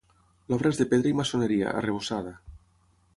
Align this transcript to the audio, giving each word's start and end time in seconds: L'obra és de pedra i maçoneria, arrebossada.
L'obra 0.51 0.71
és 0.75 0.79
de 0.79 0.87
pedra 0.93 1.11
i 1.11 1.19
maçoneria, 1.19 1.75
arrebossada. 1.83 2.33